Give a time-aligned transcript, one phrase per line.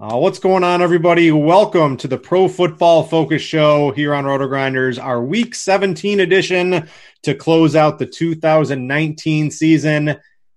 [0.00, 1.30] Uh, what's going on, everybody?
[1.30, 6.88] Welcome to the Pro Football Focus Show here on Roto Grinders, our Week 17 edition
[7.22, 10.16] to close out the 2019 season.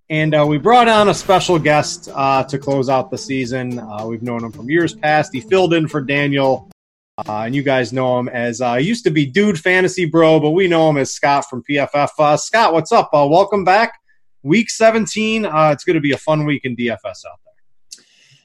[0.09, 3.79] And uh, we brought on a special guest uh, to close out the season.
[3.79, 5.33] Uh, we've known him from years past.
[5.33, 6.71] He filled in for Daniel,
[7.17, 10.51] uh, and you guys know him as uh, used to be Dude Fantasy Bro, but
[10.51, 12.39] we know him as Scott from PFF.
[12.39, 13.09] Scott, what's up?
[13.11, 13.99] welcome back.
[14.41, 15.43] Week 17.
[15.43, 17.52] it's going to be a fun week in DFS out there.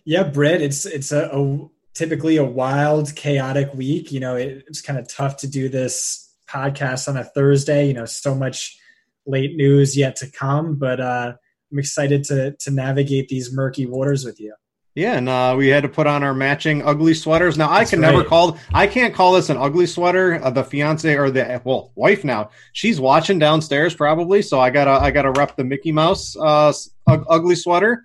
[0.08, 4.10] Yeah, Brit, it's it's a, a typically a wild, chaotic week.
[4.10, 7.88] You know, it, it's kind of tough to do this podcast on a Thursday.
[7.88, 8.78] You know, so much
[9.26, 11.34] late news yet to come, but uh,
[11.70, 14.54] I'm excited to to navigate these murky waters with you.
[14.98, 17.56] Yeah, and uh, we had to put on our matching ugly sweaters.
[17.56, 18.10] Now I That's can right.
[18.10, 20.42] never call I can't call this an ugly sweater.
[20.42, 24.90] Uh, the fiance or the well wife now she's watching downstairs probably, so I gotta
[24.90, 26.72] I gotta rep the Mickey Mouse uh,
[27.06, 28.02] ugly sweater,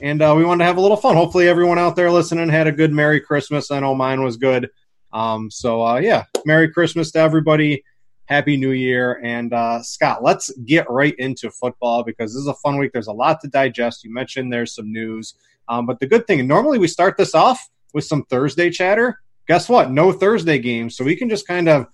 [0.00, 1.16] and uh, we wanted to have a little fun.
[1.16, 3.72] Hopefully everyone out there listening had a good Merry Christmas.
[3.72, 4.70] I know mine was good.
[5.12, 7.82] Um, so uh, yeah, Merry Christmas to everybody.
[8.26, 9.20] Happy New Year.
[9.22, 12.92] And uh, Scott, let's get right into football because this is a fun week.
[12.92, 14.04] There's a lot to digest.
[14.04, 15.34] You mentioned there's some news.
[15.68, 19.20] Um, but the good thing, normally we start this off with some Thursday chatter.
[19.48, 19.90] Guess what?
[19.90, 20.96] No Thursday games.
[20.96, 21.86] So we can just kind of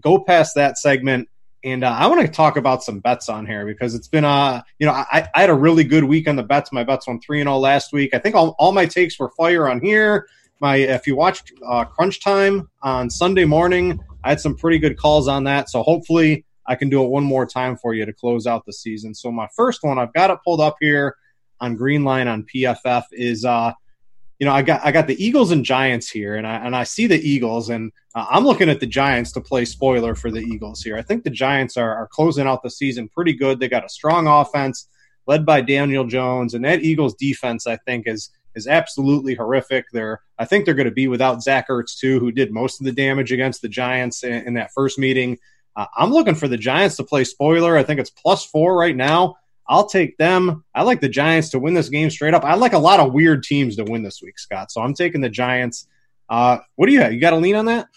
[0.00, 1.28] go past that segment.
[1.64, 4.62] And uh, I want to talk about some bets on here because it's been, uh,
[4.78, 6.70] you know, I, I had a really good week on the bets.
[6.70, 8.14] My bets won 3 and 0 last week.
[8.14, 10.28] I think all, all my takes were fire on here.
[10.60, 14.98] My If you watched uh, Crunch Time on Sunday morning, I had some pretty good
[14.98, 15.70] calls on that.
[15.70, 18.74] So hopefully I can do it one more time for you to close out the
[18.74, 19.14] season.
[19.14, 21.16] So my first one, I've got it pulled up here
[21.60, 23.72] on Green Line on PFF is uh,
[24.38, 26.84] you know, I got I got the Eagles and Giants here, and I and I
[26.84, 30.40] see the Eagles, and uh, I'm looking at the Giants to play spoiler for the
[30.40, 30.98] Eagles here.
[30.98, 33.58] I think the Giants are, are closing out the season pretty good.
[33.58, 34.88] They got a strong offense
[35.26, 39.86] led by Daniel Jones, and that Eagles defense, I think, is is absolutely horrific.
[39.92, 42.84] They're I think they're going to be without Zach Ertz too, who did most of
[42.84, 45.38] the damage against the Giants in, in that first meeting.
[45.76, 47.76] Uh, I'm looking for the Giants to play spoiler.
[47.76, 49.36] I think it's plus four right now.
[49.68, 50.64] I'll take them.
[50.74, 52.44] I like the Giants to win this game straight up.
[52.44, 54.72] I like a lot of weird teams to win this week, Scott.
[54.72, 55.86] So I'm taking the Giants.
[56.28, 57.12] Uh, what do you have?
[57.12, 57.88] You got a lean on that?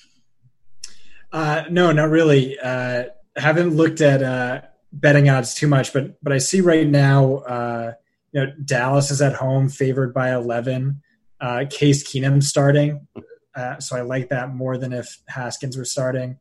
[1.32, 2.60] Uh, no, not really.
[2.60, 4.62] Uh, haven't looked at uh,
[4.92, 7.94] betting odds too much, but but I see right now, uh,
[8.32, 11.02] you know, Dallas is at home, favored by 11.
[11.40, 13.08] Uh, Case Keenum starting,
[13.56, 16.38] uh, so I like that more than if Haskins were starting.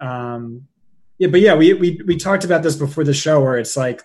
[0.00, 0.66] Um,
[1.18, 4.02] yeah, but yeah, we we we talked about this before the show, where it's like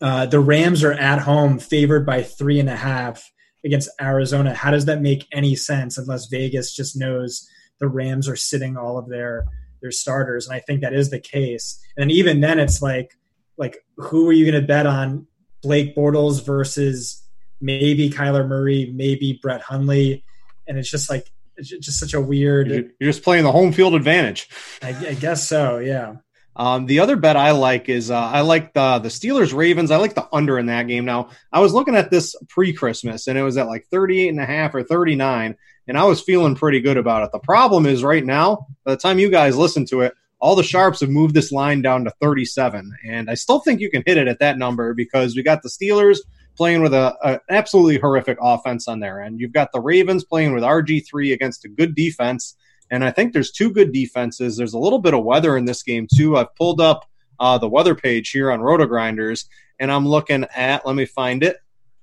[0.00, 3.30] uh, the Rams are at home, favored by three and a half
[3.64, 4.54] against Arizona.
[4.54, 7.48] How does that make any sense unless Vegas just knows
[7.80, 9.44] the Rams are sitting all of their
[9.80, 10.48] their starters?
[10.48, 11.78] And I think that is the case.
[11.96, 13.16] And even then, it's like
[13.56, 15.26] like who are you going to bet on?
[15.62, 17.22] Blake Bortles versus
[17.60, 20.24] maybe Kyler Murray, maybe Brett Hundley,
[20.66, 22.68] and it's just like it's just such a weird.
[22.68, 24.48] You're just playing the home field advantage.
[24.82, 25.78] I, I guess so.
[25.78, 26.16] Yeah.
[26.54, 29.92] Um, the other bet I like is uh, I like the the Steelers Ravens.
[29.92, 31.04] I like the under in that game.
[31.04, 34.40] Now I was looking at this pre Christmas and it was at like 38 and
[34.40, 35.56] a half or 39,
[35.86, 37.30] and I was feeling pretty good about it.
[37.32, 40.62] The problem is right now, by the time you guys listen to it, all the
[40.62, 44.16] sharps have moved this line down to 37, and I still think you can hit
[44.16, 46.18] it at that number because we got the Steelers
[46.56, 49.40] playing with a, a absolutely horrific offense on their end.
[49.40, 52.56] You've got the Ravens playing with RG three against a good defense
[52.90, 54.56] and I think there's two good defenses.
[54.56, 56.36] There's a little bit of weather in this game, too.
[56.36, 57.04] I've pulled up
[57.38, 59.46] uh, the weather page here on RotoGrinders,
[59.78, 61.56] and I'm looking at, let me find it.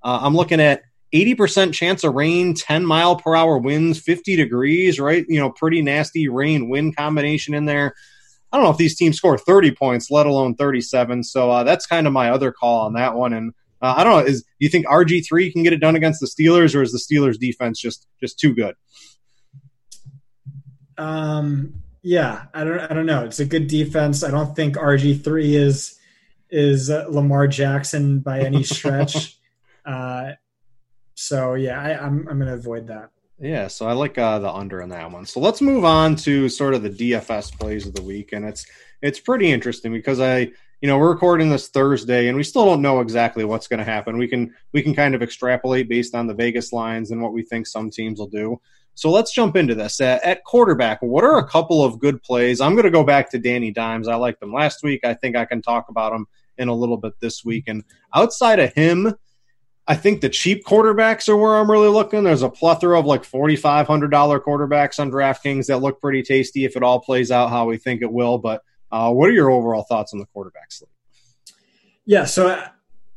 [0.03, 0.83] Uh, I'm looking at
[1.13, 5.25] 80% chance of rain, 10 mile per hour winds, 50 degrees, right?
[5.27, 7.95] You know, pretty nasty rain wind combination in there.
[8.55, 11.25] I don't know if these teams score 30 points, let alone 37.
[11.25, 13.33] So uh, that's kind of my other call on that one.
[13.33, 16.21] And uh, I don't know, is do you think RG3 can get it done against
[16.21, 18.75] the Steelers, or is the Steelers defense just just too good?
[20.97, 23.25] Um, yeah, I don't, I don't know.
[23.25, 24.23] It's a good defense.
[24.23, 25.99] I don't think RG three is
[26.49, 29.37] is uh, Lamar Jackson by any stretch.
[29.85, 30.31] uh,
[31.13, 33.09] so yeah, I, I'm I'm going to avoid that.
[33.39, 35.25] Yeah, so I like uh, the under on that one.
[35.25, 38.65] So let's move on to sort of the DFS plays of the week, and it's
[39.01, 40.51] it's pretty interesting because I
[40.81, 43.83] you know we're recording this Thursday, and we still don't know exactly what's going to
[43.83, 44.17] happen.
[44.17, 47.43] We can we can kind of extrapolate based on the Vegas lines and what we
[47.43, 48.61] think some teams will do.
[48.97, 49.99] So let's jump into this.
[49.99, 52.61] At, at quarterback, what are a couple of good plays?
[52.61, 54.07] I'm going to go back to Danny Dimes.
[54.07, 55.01] I liked them last week.
[55.03, 56.27] I think I can talk about them
[56.57, 57.65] in a little bit this week.
[57.67, 57.83] And
[58.13, 59.13] outside of him,
[59.87, 62.23] I think the cheap quarterbacks are where I'm really looking.
[62.23, 64.09] There's a plethora of like $4,500
[64.41, 68.01] quarterbacks on DraftKings that look pretty tasty if it all plays out how we think
[68.01, 68.39] it will.
[68.39, 70.89] But uh, what are your overall thoughts on the quarterback slate?
[72.05, 72.49] Yeah, so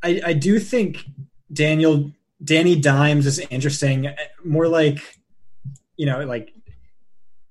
[0.02, 1.04] I, I do think
[1.52, 2.12] Daniel
[2.42, 4.14] Danny Dimes is interesting.
[4.44, 4.98] More like
[5.96, 6.52] you know, like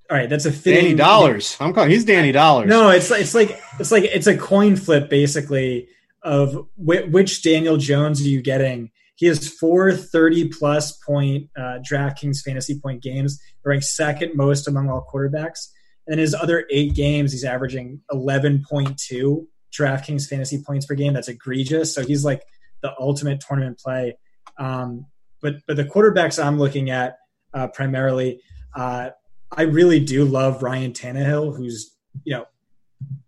[0.09, 1.57] all right, that's a fitting, Danny Dollars.
[1.59, 1.89] I'm calling.
[1.89, 2.69] He's Danny Dollars.
[2.69, 5.89] No, it's it's like it's like it's a coin flip basically
[6.23, 8.91] of which Daniel Jones are you getting.
[9.17, 14.89] He has four 30 plus point uh, DraftKings fantasy point games, ranked second most among
[14.89, 15.67] all quarterbacks.
[16.05, 19.45] And in his other eight games, he's averaging 11.2
[19.77, 21.13] DraftKings fantasy points per game.
[21.13, 21.93] That's egregious.
[21.93, 22.43] So he's like
[22.81, 24.17] the ultimate tournament play.
[24.59, 25.07] Um,
[25.41, 27.17] but but the quarterbacks I'm looking at
[27.53, 28.41] uh, primarily.
[28.75, 29.09] Uh,
[29.51, 32.45] I really do love Ryan Tannehill, who's you know,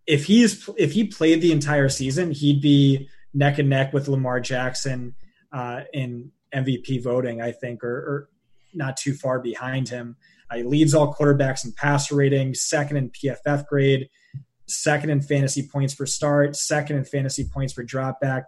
[0.05, 4.39] if he's if he played the entire season, he'd be neck and neck with Lamar
[4.39, 5.15] Jackson
[5.51, 8.29] uh, in MVP voting, I think, or, or
[8.73, 10.15] not too far behind him.
[10.49, 14.09] Uh, he leads all quarterbacks in passer rating, second in PFF grade,
[14.67, 18.43] second in fantasy points per start, second in fantasy points per dropback.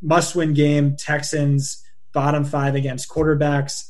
[0.00, 1.82] Must win game, Texans,
[2.12, 3.88] bottom five against quarterbacks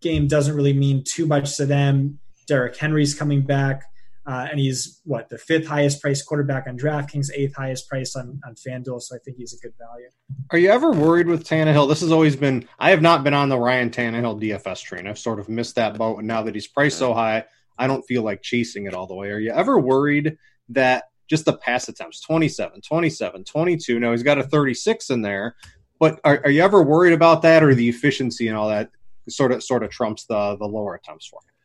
[0.00, 2.18] game doesn't really mean too much to them.
[2.46, 3.82] Derrick Henry's coming back,
[4.26, 8.40] uh, and he's what the fifth highest priced quarterback on DraftKings, eighth highest price on
[8.46, 9.00] on FanDuel.
[9.00, 10.08] So I think he's a good value.
[10.50, 11.88] Are you ever worried with Tannehill?
[11.88, 12.68] This has always been.
[12.78, 15.06] I have not been on the Ryan Tannehill DFS train.
[15.06, 17.44] I've sort of missed that boat, and now that he's priced so high,
[17.78, 19.30] I don't feel like chasing it all the way.
[19.30, 20.38] Are you ever worried
[20.70, 25.56] that just the pass attempts 27 27 22 now he's got a 36 in there
[25.98, 28.90] but are, are, you ever worried about that or the efficiency and all that
[29.28, 31.55] sort of sort of trumps the the lower attempts for him.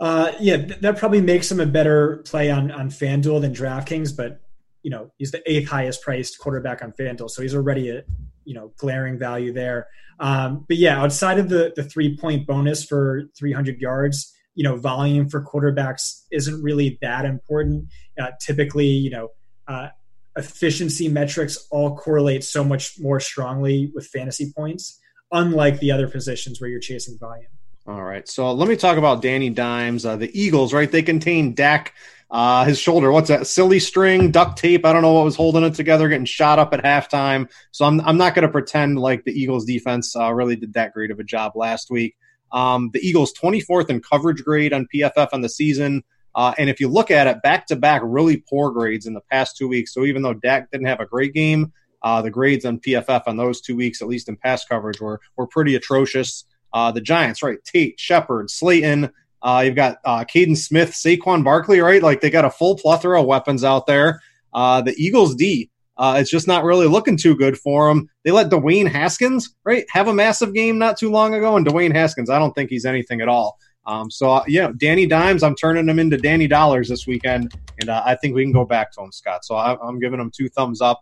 [0.00, 4.40] Uh, yeah, that probably makes him a better play on on FanDuel than DraftKings, but
[4.82, 8.04] you know he's the eighth highest priced quarterback on FanDuel, so he's already a
[8.44, 9.88] you know glaring value there.
[10.20, 14.76] Um, but yeah, outside of the the three point bonus for 300 yards, you know
[14.76, 17.88] volume for quarterbacks isn't really that important.
[18.20, 19.28] Uh, typically, you know.
[19.66, 19.88] Uh,
[20.36, 25.00] efficiency metrics all correlate so much more strongly with fantasy points
[25.32, 27.50] unlike the other positions where you're chasing volume.
[27.88, 28.28] All right.
[28.28, 30.04] So let me talk about Danny Dimes.
[30.04, 30.92] Uh, the Eagles, right?
[30.92, 31.94] They contain Dak,
[32.30, 33.10] uh, his shoulder.
[33.10, 33.46] What's that?
[33.46, 34.84] Silly string, duct tape.
[34.84, 37.50] I don't know what was holding it together, getting shot up at halftime.
[37.70, 40.92] So I'm, I'm not going to pretend like the Eagles defense uh, really did that
[40.92, 42.14] great of a job last week.
[42.52, 46.04] Um, the Eagles 24th in coverage grade on PFF on the season.
[46.34, 49.22] Uh, and if you look at it, back to back, really poor grades in the
[49.32, 49.94] past two weeks.
[49.94, 53.38] So even though Dak didn't have a great game, uh, the grades on PFF on
[53.38, 56.44] those two weeks, at least in pass coverage, were were pretty atrocious.
[56.72, 57.58] Uh, the Giants, right?
[57.64, 59.10] Tate, Shepard, Slayton.
[59.42, 62.02] Uh, you've got uh, Kaden Smith, Saquon Barkley, right?
[62.02, 64.20] Like they got a full plethora of weapons out there.
[64.52, 68.08] Uh, the Eagles D, uh, it's just not really looking too good for them.
[68.24, 71.94] They let Dwayne Haskins, right, have a massive game not too long ago, and Dwayne
[71.94, 73.58] Haskins, I don't think he's anything at all.
[73.86, 77.88] Um, so uh, yeah, Danny Dimes, I'm turning him into Danny Dollars this weekend, and
[77.88, 79.44] uh, I think we can go back to him, Scott.
[79.44, 81.00] So I, am giving him two thumbs up.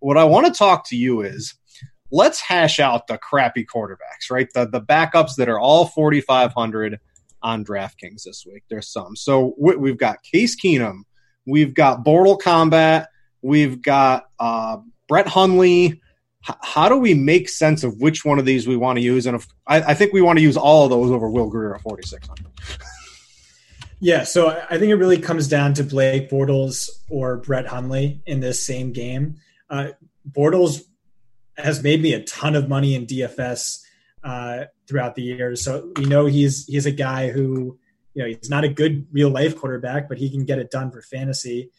[0.00, 1.54] What I want to talk to you is
[2.10, 4.48] let's hash out the crappy quarterbacks, right?
[4.52, 6.98] The the backups that are all 4,500
[7.42, 8.64] on DraftKings this week.
[8.68, 9.16] There's some.
[9.16, 11.02] So we've got Case Keenum
[11.46, 13.08] We've got Mortal Combat,
[13.42, 16.00] We've got uh, Brett Hundley.
[16.48, 19.26] H- how do we make sense of which one of these we want to use?
[19.26, 21.74] And if, I, I, think we want to use all of those over Will Grier
[21.74, 22.46] at 4,600.
[23.98, 28.40] Yeah, so I think it really comes down to Blake Bortles or Brett Hundley in
[28.40, 29.36] this same game.
[29.70, 29.88] Uh,
[30.30, 30.82] Bortles
[31.64, 33.80] has made me a ton of money in DFS
[34.22, 37.78] uh, throughout the years, so we know he's he's a guy who
[38.14, 40.90] you know he's not a good real life quarterback, but he can get it done
[40.90, 41.70] for fantasy.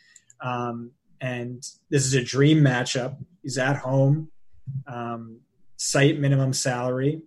[0.41, 3.17] Um, and this is a dream matchup.
[3.43, 4.31] He's at home,
[4.87, 5.41] um,
[5.77, 7.21] site minimum salary,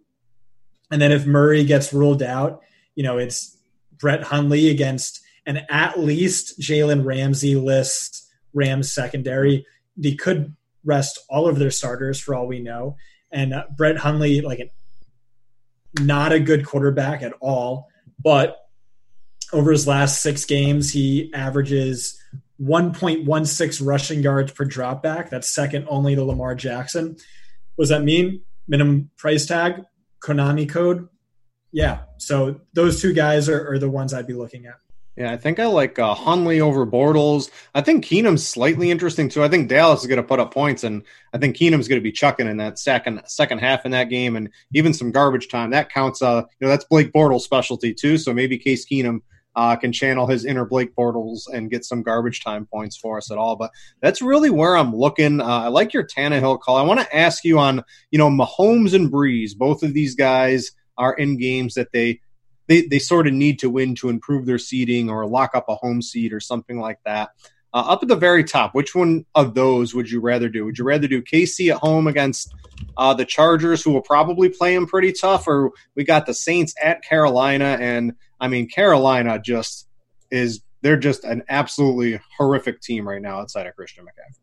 [0.90, 2.62] and then if Murray gets ruled out,
[2.94, 3.56] you know it's
[3.98, 9.66] Brett Hundley against an at least Jalen Ramsey list Rams secondary.
[9.96, 12.96] They could rest all of their starters for all we know.
[13.30, 14.70] And uh, Brett Hundley, like an,
[16.00, 17.88] not a good quarterback at all,
[18.22, 18.56] but
[19.52, 22.20] over his last six games, he averages
[22.60, 25.30] 1.16 rushing yards per dropback.
[25.30, 27.16] That's second only to Lamar Jackson.
[27.76, 28.42] What does that mean?
[28.66, 29.82] Minimum price tag,
[30.20, 31.08] Konami code,
[31.74, 34.76] yeah, so those two guys are, are the ones I'd be looking at.
[35.16, 37.48] Yeah, I think I like uh, Hundley over Bortles.
[37.72, 39.44] I think Keenum's slightly interesting too.
[39.44, 42.04] I think Dallas is going to put up points, and I think Keenum's going to
[42.04, 45.70] be chucking in that second second half in that game, and even some garbage time.
[45.70, 46.20] That counts.
[46.20, 48.18] Uh, you know, that's Blake Bortles' specialty too.
[48.18, 49.20] So maybe Case Keenum
[49.54, 53.30] uh, can channel his inner Blake Bortles and get some garbage time points for us
[53.30, 53.54] at all.
[53.54, 55.40] But that's really where I'm looking.
[55.40, 56.76] Uh, I like your Tannehill call.
[56.76, 59.56] I want to ask you on, you know, Mahomes and Brees.
[59.56, 62.20] Both of these guys are in games that they
[62.66, 65.74] they, they sort of need to win to improve their seeding or lock up a
[65.74, 67.30] home seed or something like that.
[67.72, 70.64] Uh, up at the very top, which one of those would you rather do?
[70.64, 72.54] Would you rather do KC at home against
[72.96, 76.72] uh, the Chargers, who will probably play them pretty tough, or we got the Saints
[76.80, 77.76] at Carolina?
[77.80, 79.88] And I mean, Carolina just
[80.30, 84.38] is they're just an absolutely horrific team right now outside of Christian McCaffrey.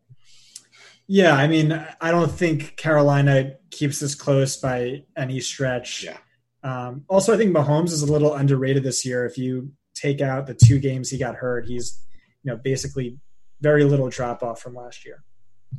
[1.07, 6.03] Yeah, I mean, I don't think Carolina keeps this close by any stretch.
[6.03, 6.17] Yeah.
[6.63, 9.25] Um, also, I think Mahomes is a little underrated this year.
[9.25, 11.99] If you take out the two games he got hurt, he's
[12.43, 13.17] you know basically
[13.61, 15.23] very little drop off from last year.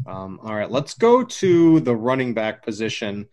[0.06, 3.28] Um, all right, let's go to the running back position.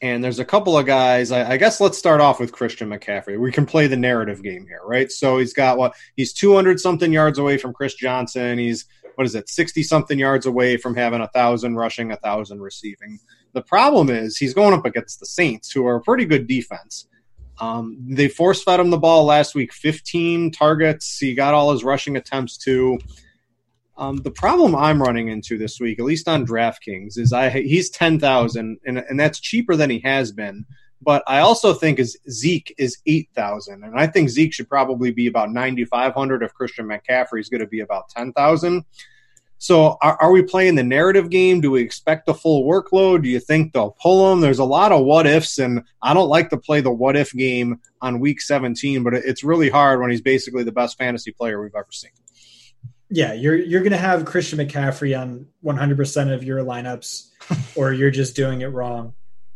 [0.00, 1.30] And there's a couple of guys.
[1.30, 3.38] I, I, guess let's start off with Christian McCaffrey.
[3.38, 5.12] We can play the narrative game here, right?
[5.12, 5.94] So he's got what?
[6.16, 8.58] He's 200 something yards away from Chris Johnson.
[8.58, 8.84] He's
[9.14, 9.48] what is it?
[9.48, 13.20] 60 something yards away from having a thousand rushing, a thousand receiving.
[13.52, 17.06] The problem is he's going up against the Saints, who are a pretty good defense.
[17.60, 21.18] Um, they force fed him the ball last week, 15 targets.
[21.18, 22.98] He got all his rushing attempts too.
[23.96, 27.90] Um, the problem I'm running into this week, at least on DraftKings, is I he's
[27.90, 30.64] 10,000, and and that's cheaper than he has been.
[31.02, 35.26] But I also think is Zeke is 8,000, and I think Zeke should probably be
[35.26, 38.84] about 9,500 if Christian McCaffrey is going to be about 10,000.
[39.62, 41.60] So are, are, we playing the narrative game?
[41.60, 43.22] Do we expect the full workload?
[43.22, 44.40] Do you think they'll pull them?
[44.40, 47.32] There's a lot of what ifs, and I don't like to play the what if
[47.32, 51.62] game on week 17, but it's really hard when he's basically the best fantasy player
[51.62, 52.10] we've ever seen.
[53.08, 57.28] Yeah, you're you're going to have Christian McCaffrey on 100% of your lineups,
[57.76, 59.14] or you're just doing it wrong.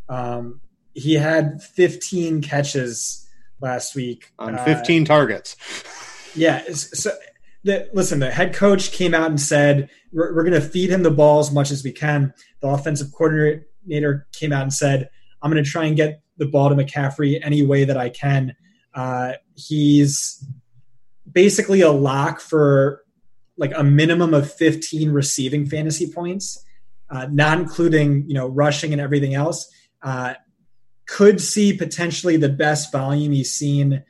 [0.08, 0.60] Um,
[0.94, 3.28] he had 15 catches
[3.60, 5.56] last week on 15 uh, targets.
[6.36, 7.10] Yeah, so
[7.92, 11.10] listen, the head coach came out and said, we're, we're going to feed him the
[11.10, 12.32] ball as much as we can.
[12.60, 15.10] The offensive coordinator came out and said,
[15.42, 18.54] I'm going to try and get the ball to McCaffrey any way that I can.
[18.94, 20.44] Uh, he's
[21.30, 23.04] basically a lock for
[23.56, 26.64] like a minimum of 15 receiving fantasy points,
[27.10, 29.70] uh, not including, you know, rushing and everything else.
[30.02, 30.34] Uh,
[31.06, 34.02] could see potentially the best volume he's seen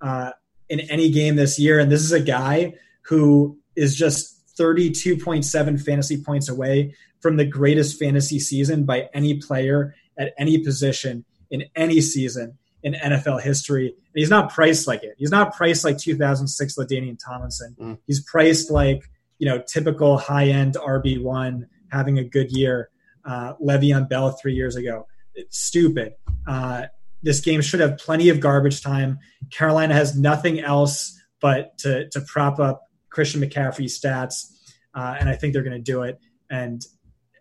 [0.00, 0.30] uh,
[0.68, 1.78] in any game this year.
[1.78, 2.74] And this is a guy
[3.10, 9.96] who is just 32.7 fantasy points away from the greatest fantasy season by any player
[10.16, 13.88] at any position in any season in NFL history.
[13.88, 15.16] And he's not priced like it.
[15.18, 17.76] He's not priced like 2006 LaDainian Tomlinson.
[17.80, 17.98] Mm.
[18.06, 19.02] He's priced like,
[19.38, 22.90] you know, typical high end RB1 having a good year.
[23.24, 25.08] Uh, Le'Veon Bell three years ago.
[25.34, 26.14] It's stupid.
[26.46, 26.84] Uh,
[27.24, 29.18] this game should have plenty of garbage time.
[29.50, 34.58] Carolina has nothing else but to, to prop up Christian McCaffrey stats,
[34.94, 36.18] uh, and I think they're going to do it.
[36.50, 36.84] And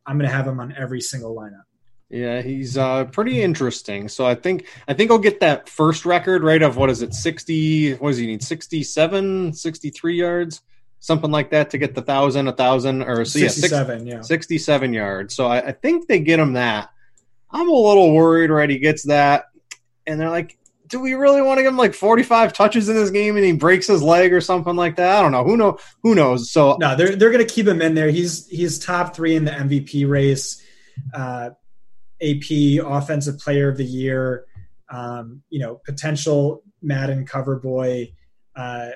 [0.05, 1.63] I'm going to have him on every single lineup.
[2.09, 4.07] Yeah, he's uh, pretty interesting.
[4.07, 7.13] So I think I think I'll get that first record right of what is it,
[7.13, 7.93] sixty?
[7.93, 8.41] What does he need?
[8.41, 10.61] 67, 63 yards,
[10.99, 15.35] something like that to get the thousand, a thousand, or so sixty-seven, yeah, sixty-seven yards.
[15.35, 16.89] So I, I think they get him that.
[17.51, 18.69] I'm a little worried, right?
[18.69, 19.45] He gets that,
[20.07, 20.57] and they're like,
[20.89, 23.51] do we really want to give him like 45 touches in this game and he
[23.53, 25.17] breaks his leg or something like that?
[25.17, 25.43] I don't know.
[25.43, 25.77] Who know?
[26.03, 26.51] Who knows?
[26.51, 28.09] So no, they're they're going to keep him in there.
[28.09, 30.63] He's he's top three in the MVP race,
[31.13, 31.51] uh,
[32.21, 34.45] AP Offensive Player of the Year.
[34.89, 38.13] Um, you know, potential Madden cover boy.
[38.55, 38.89] Uh,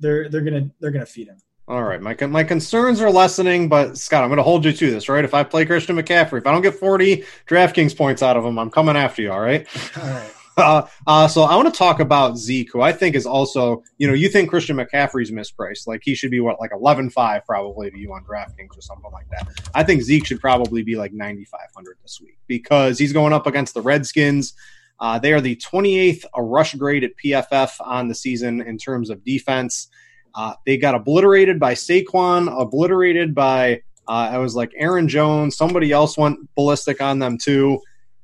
[0.00, 1.38] they're they're gonna they're gonna feed him.
[1.68, 4.90] All right, my my concerns are lessening, but Scott, I'm going to hold you to
[4.90, 5.24] this, right?
[5.24, 8.58] If I play Christian McCaffrey, if I don't get 40 DraftKings points out of him,
[8.58, 9.30] I'm coming after you.
[9.30, 9.68] All right.
[9.96, 10.32] All right.
[10.56, 14.06] Uh, uh, so I want to talk about Zeke, who I think is also, you
[14.06, 15.86] know, you think Christian McCaffrey's mispriced.
[15.86, 19.28] Like he should be what, like 11.5 probably to you on DraftKings or something like
[19.30, 19.70] that.
[19.74, 23.74] I think Zeke should probably be like 9,500 this week because he's going up against
[23.74, 24.54] the Redskins.
[24.98, 29.24] Uh, they are the 28th rush grade at PFF on the season in terms of
[29.24, 29.88] defense.
[30.34, 35.56] Uh, they got obliterated by Saquon, obliterated by uh, I was like Aaron Jones.
[35.56, 37.80] Somebody else went ballistic on them too,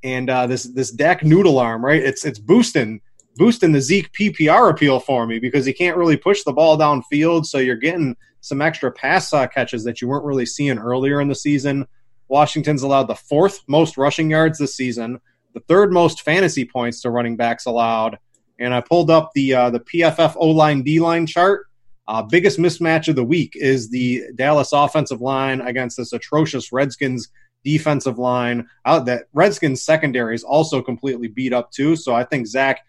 [0.07, 2.03] and uh, this this Dak noodle arm, right?
[2.03, 3.01] It's it's boosting
[3.35, 7.45] boosting the Zeke PPR appeal for me because he can't really push the ball downfield,
[7.45, 11.29] so you're getting some extra pass uh, catches that you weren't really seeing earlier in
[11.29, 11.87] the season.
[12.29, 15.21] Washington's allowed the fourth most rushing yards this season,
[15.55, 18.17] the third most fantasy points to running backs allowed,
[18.61, 21.67] and I pulled up the uh, the PFF O line D line chart
[22.09, 27.29] uh, biggest mismatch of the week is the Dallas offensive line against this atrocious Redskins
[27.67, 28.69] defensive line.
[28.85, 31.97] Out that Redskins secondary is also completely beat up too.
[31.97, 32.81] So I think Zach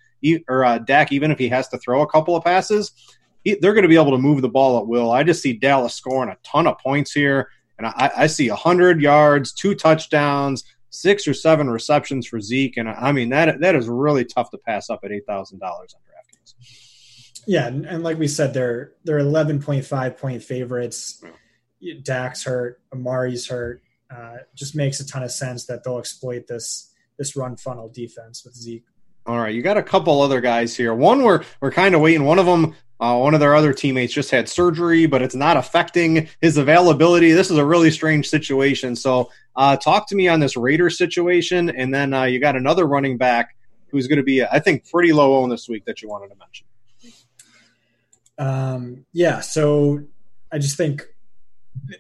[0.48, 2.92] or uh, Dak, even if he has to throw a couple of passes,
[3.44, 5.10] he, they're going to be able to move the ball at will.
[5.12, 9.02] I just see Dallas scoring a ton of points here, and I, I see hundred
[9.02, 13.88] yards, two touchdowns, six or seven receptions for Zeke, and I mean that that is
[13.88, 16.54] really tough to pass up at eight thousand dollars on DraftKings.
[17.48, 21.24] Yeah, and, and, like we said, they're they're eleven point five point favorites.
[22.04, 23.82] Dak's hurt, Amari's hurt.
[24.10, 28.46] Uh, just makes a ton of sense that they'll exploit this this run funnel defense
[28.46, 28.86] with Zeke.
[29.26, 30.94] All right, you got a couple other guys here.
[30.94, 32.24] One we're we're kind of waiting.
[32.24, 35.58] One of them, uh, one of their other teammates just had surgery, but it's not
[35.58, 37.34] affecting his availability.
[37.34, 38.96] This is a really strange situation.
[38.96, 42.88] So, uh, talk to me on this Raider situation, and then uh, you got another
[42.88, 43.56] running back
[43.90, 46.36] who's going to be, I think, pretty low owned this week that you wanted to
[46.36, 46.68] mention.
[48.38, 50.04] Um, yeah, so
[50.52, 51.06] I just think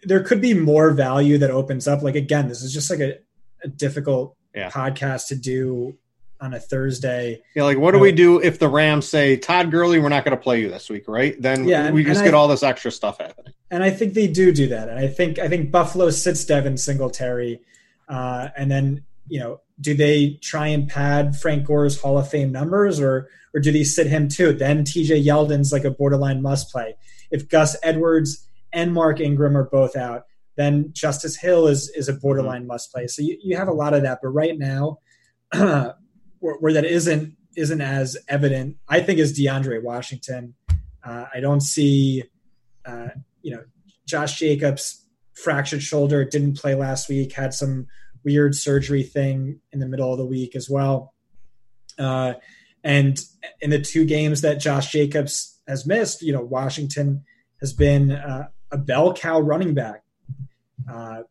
[0.04, 2.02] there could be more value that opens up.
[2.02, 3.18] Like again, this is just like a,
[3.63, 4.70] a difficult yeah.
[4.70, 5.98] podcast to do
[6.40, 7.42] on a Thursday.
[7.56, 10.38] Yeah, like what do we do if the Rams say Todd Gurley, we're not going
[10.38, 11.40] to play you this week, right?
[11.42, 13.54] Then yeah, we just get I, all this extra stuff happening.
[13.72, 14.90] And I think they do do that.
[14.90, 17.62] And I think I think Buffalo sits Devin Singletary,
[18.08, 22.52] uh, and then you know, do they try and pad Frank Gore's Hall of Fame
[22.52, 24.54] numbers, or or do they sit him too?
[24.54, 25.22] Then T.J.
[25.22, 26.96] Yeldon's like a borderline must play.
[27.32, 28.47] If Gus Edwards
[28.78, 32.68] and Mark Ingram are both out, then Justice Hill is is a borderline mm-hmm.
[32.68, 33.08] must play.
[33.08, 35.00] So you, you have a lot of that, but right now,
[35.52, 35.96] where,
[36.40, 40.54] where, that isn't isn't as evident, I think is DeAndre Washington.
[41.04, 42.24] Uh, I don't see,
[42.86, 43.10] uh,
[43.42, 43.63] you know,
[44.06, 47.88] Josh Jacobs fractured shoulder didn't play last week, had some
[48.24, 51.16] weird surgery thing in the middle of the week as well.
[51.98, 52.34] Uh,
[52.84, 53.20] and
[53.60, 57.24] in the two games that Josh Jacobs has missed, you know, Washington
[57.60, 60.03] has been uh, a bell cow running back,
[60.91, 61.23] uh,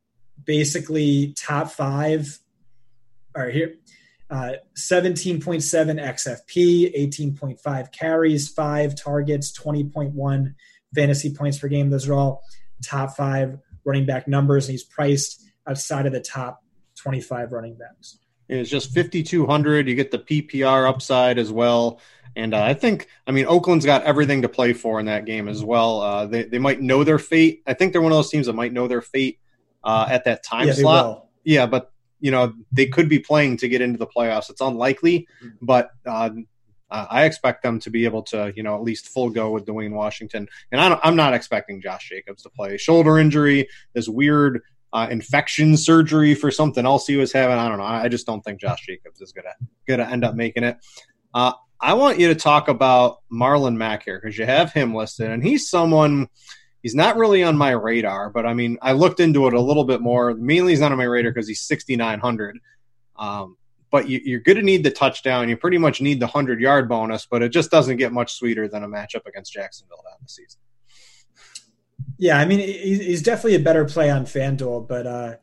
[0.45, 2.39] basically top five.
[3.35, 3.75] All right, here.
[4.29, 10.55] Uh, 17.7 XFP, 18.5 carries, five targets, 20.1
[10.95, 11.91] fantasy points per game.
[11.91, 12.43] Those are all
[12.85, 14.67] top five running back numbers.
[14.67, 16.65] And he's priced outside of the top
[16.97, 18.19] 25 running backs.
[18.49, 19.89] It's just 5,200.
[19.89, 22.01] You get the PPR upside as well.
[22.37, 25.49] And uh, I think, I mean, Oakland's got everything to play for in that game
[25.49, 26.01] as well.
[26.03, 27.63] Uh, they, they might know their fate.
[27.67, 29.41] I think they're one of those teams that might know their fate
[29.83, 31.27] uh, at that time yeah, slot.
[31.45, 34.51] Yeah, but, you know, they could be playing to get into the playoffs.
[34.51, 35.27] It's unlikely,
[35.63, 36.31] but uh,
[36.91, 39.93] I expect them to be able to, you know, at least full go with Dwayne
[39.93, 40.47] Washington.
[40.71, 42.77] And I am not expecting Josh Jacobs to play.
[42.77, 47.57] Shoulder injury, this weird uh, infection surgery for something else he was having.
[47.59, 47.85] I don't know.
[47.85, 49.55] I just don't think Josh Jacobs is gonna
[49.89, 50.79] gonna end up making it.
[51.35, 55.31] Uh, I want you to talk about Marlon Mack here because you have him listed,
[55.31, 56.29] and he's someone.
[56.83, 59.85] He's not really on my radar, but I mean, I looked into it a little
[59.85, 60.35] bit more.
[60.35, 62.59] Mainly, he's not on my radar because he's 6,900.
[63.17, 63.57] Um,
[63.91, 65.49] but you, are going to need the touchdown.
[65.49, 68.69] You pretty much need the 100 yard bonus, but it just doesn't get much sweeter
[68.69, 70.61] than a matchup against Jacksonville down the season.
[72.19, 75.35] Yeah, I mean, he's definitely a better play on FanDuel, but uh,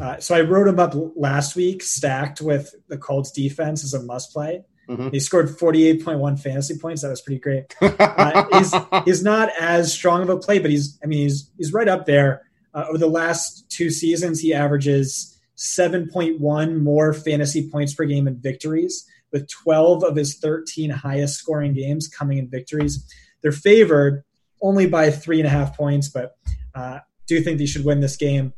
[0.00, 4.02] uh, so I wrote him up last week, stacked with the Colts defense as a
[4.02, 4.62] must play.
[4.88, 5.08] Mm-hmm.
[5.10, 7.02] He scored 48.1 fantasy points.
[7.02, 7.74] That was pretty great.
[7.82, 11.72] Uh, he's, he's not as strong of a play, but he's, I mean, he's, he's
[11.72, 12.42] right up there.
[12.74, 18.36] Uh, over the last two seasons, he averages 7.1 more fantasy points per game in
[18.36, 23.08] victories with 12 of his 13 highest scoring games coming in victories.
[23.42, 24.24] They're favored
[24.60, 26.36] only by three and a half points, but
[26.74, 28.52] uh, do think they should win this game.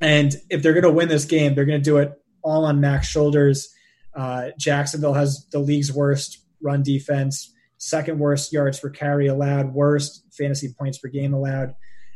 [0.00, 2.80] And if they're going to win this game, they're going to do it all on
[2.80, 3.74] Mack's shoulders.
[4.14, 10.24] Uh, Jacksonville has the league's worst run defense, second worst yards per carry allowed, worst
[10.32, 11.74] fantasy points per game allowed,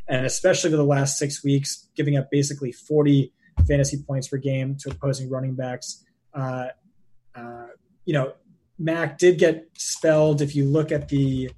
[0.09, 3.33] and especially for the last six weeks, giving up basically 40
[3.67, 6.05] fantasy points per game to opposing running backs.
[6.33, 6.69] Uh,
[7.35, 7.67] uh,
[8.05, 8.33] you know,
[8.79, 11.51] Mack did get spelled if you look at the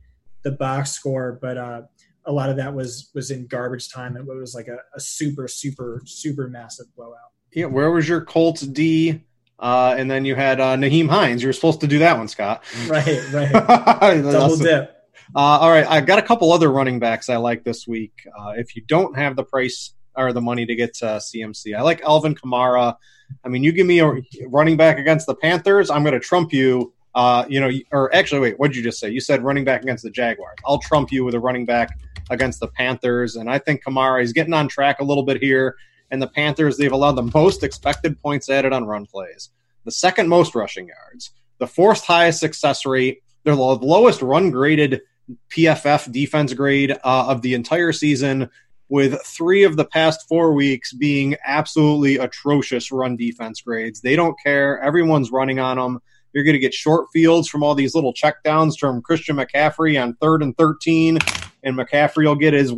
[0.43, 1.83] the box score, but uh,
[2.25, 4.17] a lot of that was was in garbage time.
[4.17, 7.19] It was like a, a super, super, super massive blowout.
[7.53, 9.23] Yeah, where was your Colts D?
[9.61, 11.43] Uh, and then you had uh, Nyheim Hines.
[11.43, 12.65] You were supposed to do that one, Scott.
[12.89, 13.53] Right, right.
[14.23, 14.97] Double dip.
[15.35, 18.27] Uh, all right, I got a couple other running backs I like this week.
[18.37, 21.83] Uh, if you don't have the price or the money to get to CMC, I
[21.83, 22.97] like Alvin Kamara.
[23.45, 24.13] I mean, you give me a
[24.49, 26.93] running back against the Panthers, I'm going to trump you.
[27.15, 29.11] Uh, you know, or actually, wait, what did you just say?
[29.11, 30.57] You said running back against the Jaguars.
[30.65, 31.99] I'll trump you with a running back
[32.31, 35.77] against the Panthers, and I think Kamara is getting on track a little bit here.
[36.11, 39.51] And the Panthers, they've allowed the most expected points added on run plays,
[39.85, 43.23] the second most rushing yards, the fourth highest success rate.
[43.45, 45.03] They're the lowest run graded
[45.51, 48.51] PFF defense grade uh, of the entire season
[48.89, 54.01] with three of the past four weeks being absolutely atrocious run defense grades.
[54.01, 54.81] They don't care.
[54.81, 56.01] Everyone's running on them.
[56.33, 60.15] You're going to get short fields from all these little checkdowns from Christian McCaffrey on
[60.15, 61.19] third and 13,
[61.63, 62.73] and McCaffrey will get his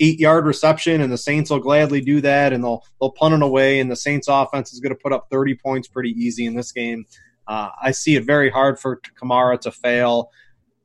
[0.00, 3.42] eight yard reception, and the Saints will gladly do that, and they'll they'll punt it
[3.42, 6.54] away, and the Saints offense is going to put up 30 points pretty easy in
[6.54, 7.06] this game.
[7.46, 10.30] Uh, I see it very hard for Kamara to fail.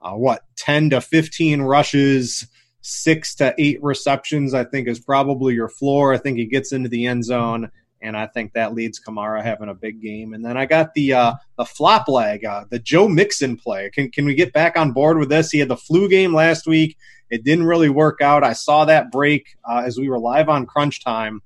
[0.02, 2.48] Uh, what 10 to 15 rushes,
[2.82, 6.14] six to eight receptions, I think is probably your floor.
[6.14, 9.70] I think he gets into the end zone, and I think that leads Kamara having
[9.70, 10.34] a big game.
[10.34, 13.90] And then I got the uh, the flop leg, uh, the Joe Mixon play.
[13.90, 15.52] Can can we get back on board with this?
[15.52, 16.98] He had the flu game last week.
[17.34, 18.44] It didn't really work out.
[18.44, 21.42] I saw that break uh, as we were live on Crunch Time.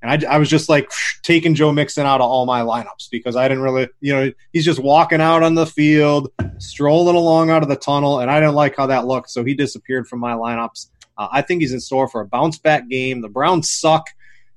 [0.00, 0.88] And I, I, was just like
[1.24, 4.64] taking Joe Mixon out of all my lineups because I didn't really, you know, he's
[4.64, 8.54] just walking out on the field, strolling along out of the tunnel, and I didn't
[8.54, 9.30] like how that looked.
[9.30, 10.90] So he disappeared from my lineups.
[11.18, 13.20] Uh, I think he's in store for a bounce back game.
[13.20, 14.06] The Browns suck.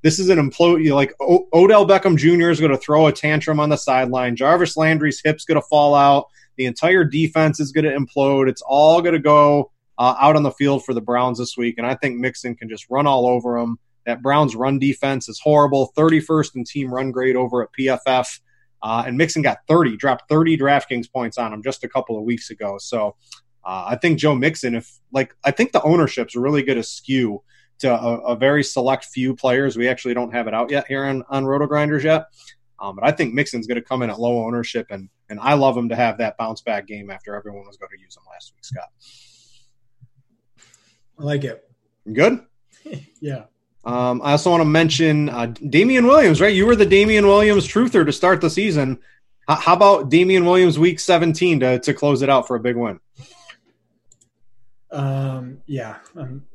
[0.04, 0.84] This is an implode.
[0.84, 2.52] You know, like o- Odell Beckham Jr.
[2.52, 4.36] is going to throw a tantrum on the sideline.
[4.36, 6.28] Jarvis Landry's hip's going to fall out.
[6.58, 8.50] The entire defense is going to implode.
[8.50, 11.76] It's all going to go uh, out on the field for the Browns this week,
[11.78, 13.78] and I think Mixon can just run all over them.
[14.06, 15.92] That Browns run defense is horrible.
[15.96, 18.40] 31st in team run grade over at PFF.
[18.82, 22.24] Uh, and Mixon got 30, dropped 30 DraftKings points on him just a couple of
[22.24, 22.78] weeks ago.
[22.80, 23.18] So
[23.66, 27.44] uh, I think Joe Mixon, if like, I think the ownership's really going to skew
[27.80, 29.76] to a, a, very select few players.
[29.76, 32.26] We actually don't have it out yet here on, on Roto Grinders yet.
[32.80, 35.56] Um, but I think Mixon's going to come in at low ownership, and and I
[35.56, 38.24] love him to have that bounce back game after everyone was going to use him
[38.32, 38.88] last week, Scott.
[41.20, 41.70] I like it.
[42.12, 42.40] Good?
[43.22, 43.44] yeah.
[43.86, 46.54] Um, I also want to mention uh, Damien Williams, right?
[46.54, 49.00] You were the Damien Williams truther to start the season.
[49.50, 52.76] H- how about Damien Williams week 17 to, to close it out for a big
[52.76, 53.00] win?
[54.92, 56.46] Um, yeah, I'm,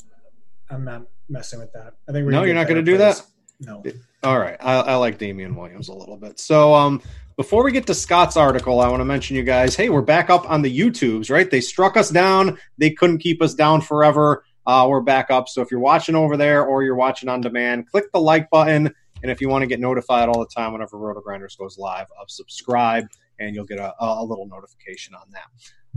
[0.70, 1.94] I'm not messing with that.
[2.08, 3.22] I think we're no, you're not going to do that.
[3.60, 3.82] No.
[4.22, 6.40] All right, I, I like Damien Williams a little bit.
[6.40, 7.00] So, um,
[7.36, 9.74] before we get to Scott's article, I want to mention you guys.
[9.74, 11.50] Hey, we're back up on the YouTubes, right?
[11.50, 12.58] They struck us down.
[12.78, 15.48] They couldn't keep us down forever uh, we're back up.
[15.48, 18.92] So if you're watching over there or you're watching on demand, click the like button.
[19.22, 22.06] And if you want to get notified all the time whenever Roto Grinders goes live,
[22.20, 23.06] up subscribe
[23.38, 25.46] and you'll get a, a little notification on that.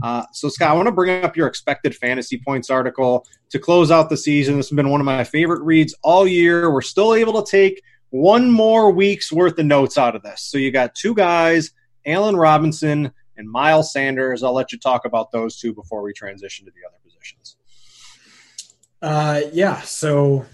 [0.02, 3.90] Uh, so, Scott, I want to bring up your expected fantasy points article to close
[3.90, 4.56] out the season.
[4.56, 6.72] This has been one of my favorite reads all year.
[6.72, 10.42] We're still able to take one more week's worth of notes out of this.
[10.42, 11.72] So, you got two guys,
[12.06, 14.42] Allen Robinson and Miles Sanders.
[14.42, 16.97] I'll let you talk about those two before we transition to the other.
[19.00, 19.80] Uh, yeah.
[19.82, 20.44] So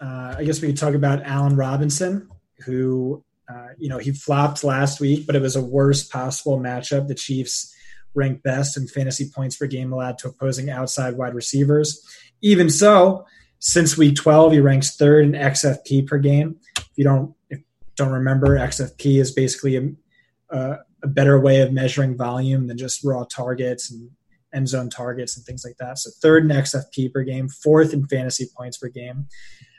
[0.00, 2.28] uh, I guess we could talk about Allen Robinson,
[2.64, 7.08] who, uh, you know, he flopped last week, but it was a worst possible matchup.
[7.08, 7.74] The Chiefs
[8.14, 12.04] ranked best in fantasy points per game allowed to opposing outside wide receivers.
[12.42, 13.24] Even so,
[13.58, 16.56] since week 12, he ranks third in XFP per game.
[16.76, 17.60] If you don't if
[17.94, 23.04] don't remember, XFP is basically a, a, a better way of measuring volume than just
[23.04, 24.10] raw targets and
[24.54, 25.98] end zone targets and things like that.
[25.98, 29.26] So third in XFP per game, fourth in fantasy points per game.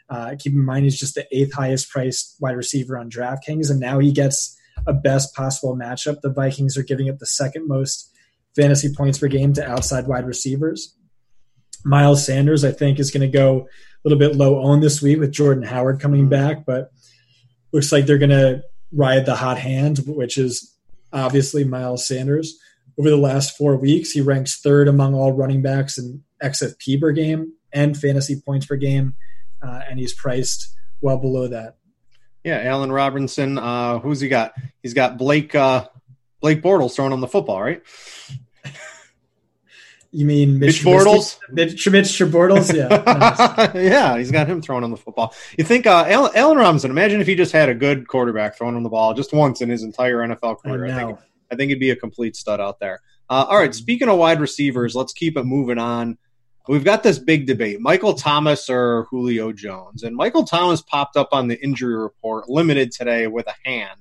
[0.10, 3.80] Uh, keep in mind he's just the eighth highest priced wide receiver on DraftKings, and
[3.80, 6.22] now he gets a best possible matchup.
[6.22, 8.12] The Vikings are giving up the second most
[8.56, 10.96] fantasy points per game to outside wide receivers.
[11.86, 15.20] Miles Sanders, I think, is going to go a little bit low owned this week
[15.20, 16.92] with Jordan Howard coming back, but
[17.72, 20.76] looks like they're going to ride the hot hand, which is
[21.12, 22.58] obviously Miles Sanders.
[23.00, 27.12] Over the last four weeks, he ranks third among all running backs in XFP per
[27.12, 29.16] game and fantasy points per game,
[29.62, 31.78] uh, and he's priced well below that.
[32.44, 33.58] Yeah, Allen Robinson.
[33.58, 34.54] Uh, who's he got?
[34.82, 35.88] He's got Blake uh,
[36.42, 37.82] Blake Bortles throwing on the football, right?
[40.16, 41.40] You mean Mitch, Mitch Bortles?
[41.50, 42.72] Mitch, Mitch Bortles?
[42.72, 42.88] Yeah.
[43.74, 43.74] nice.
[43.74, 45.34] yeah, he's got him throwing on the football.
[45.58, 48.76] You think uh, Allen, Allen, Robinson, imagine if he just had a good quarterback throwing
[48.76, 50.86] on the ball just once in his entire NFL career.
[50.86, 51.20] I, I think,
[51.54, 53.00] I think he'd be a complete stud out there.
[53.30, 56.18] Uh, all right, speaking of wide receivers, let's keep it moving on.
[56.68, 60.04] We've got this big debate Michael Thomas or Julio Jones.
[60.04, 64.00] And Michael Thomas popped up on the injury report, limited today with a hand.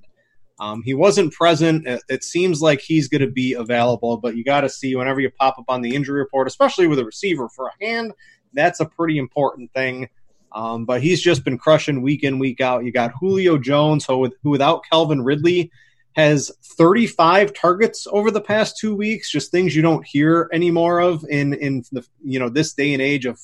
[0.61, 1.88] Um, he wasn't present.
[2.09, 5.29] It, seems like he's going to be available, but you got to see whenever you
[5.29, 8.12] pop up on the injury report, especially with a receiver for a hand,
[8.53, 10.09] that's a pretty important thing.
[10.53, 12.85] Um, but he's just been crushing week in, week out.
[12.85, 15.73] You got Julio Jones, who, who without Calvin Ridley
[16.14, 19.31] has 35 targets over the past two weeks.
[19.31, 23.03] Just things you don't hear anymore of in in the you know this day and
[23.03, 23.40] age of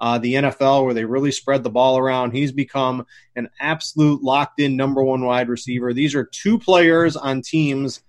[0.00, 2.32] uh, the NFL where they really spread the ball around.
[2.32, 5.94] He's become an absolute locked in number one wide receiver.
[5.94, 8.02] These are two players on teams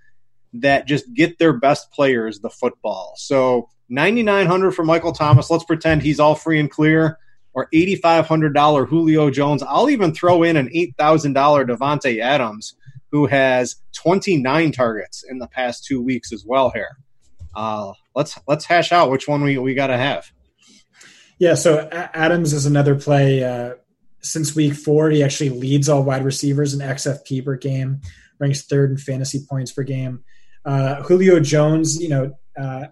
[0.53, 3.13] that just get their best players the football.
[3.15, 5.51] So 9900 for Michael Thomas.
[5.51, 7.19] Let's pretend he's all free and clear.
[7.55, 9.61] Or $8,500 Julio Jones.
[9.61, 12.73] I'll even throw in an $8,000 Davante Adams,
[13.13, 16.71] who has 29 targets in the past two weeks as well.
[16.71, 16.97] Here,
[17.55, 20.29] uh, let's let's hash out which one we, we got to have.
[21.37, 23.43] Yeah, so Adams is another play.
[23.43, 23.75] Uh,
[24.21, 28.01] since week four, he actually leads all wide receivers in XFP per game,
[28.39, 30.23] ranks third in fantasy points per game.
[30.65, 32.85] Uh, Julio Jones, you know, uh,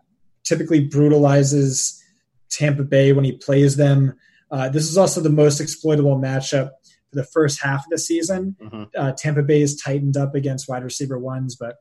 [0.43, 1.99] typically brutalizes
[2.51, 4.13] Tampa Bay when he plays them.
[4.51, 6.71] Uh, this is also the most exploitable matchup
[7.11, 8.55] for the first half of the season.
[8.61, 8.83] Mm-hmm.
[8.95, 11.75] Uh, Tampa Bay is tightened up against wide receiver ones, but